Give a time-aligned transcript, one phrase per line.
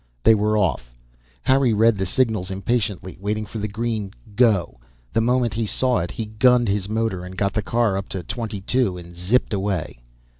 [0.23, 0.95] They were off.
[1.43, 4.79] Harry read the signals impatiently, waiting for the green Go.
[5.13, 8.23] The moment he saw it he gunned his motor and got the car up to
[8.23, 9.99] twenty two and zipped away.